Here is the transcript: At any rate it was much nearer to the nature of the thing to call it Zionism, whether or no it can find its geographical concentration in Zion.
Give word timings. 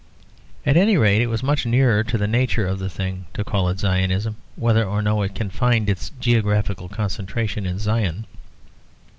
At 0.65 0.77
any 0.77 0.97
rate 0.97 1.21
it 1.21 1.27
was 1.27 1.43
much 1.43 1.63
nearer 1.63 2.03
to 2.03 2.17
the 2.17 2.25
nature 2.25 2.65
of 2.65 2.79
the 2.79 2.89
thing 2.89 3.27
to 3.35 3.43
call 3.43 3.69
it 3.69 3.79
Zionism, 3.79 4.35
whether 4.55 4.83
or 4.83 5.03
no 5.03 5.21
it 5.21 5.35
can 5.35 5.51
find 5.51 5.87
its 5.87 6.09
geographical 6.19 6.89
concentration 6.89 7.67
in 7.67 7.77
Zion. 7.77 8.25